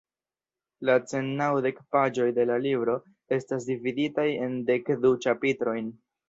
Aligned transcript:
La 0.89 0.93
cent 1.09 1.27
naŭdek 1.41 1.81
paĝoj 1.95 2.25
de 2.37 2.45
la 2.53 2.55
libro 2.63 2.95
estas 3.37 3.69
dividitaj 3.69 4.27
en 4.47 4.57
dek 4.71 4.91
du 5.05 5.13
ĉapitrojn. 5.29 5.95